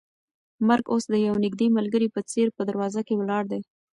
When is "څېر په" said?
2.31-2.61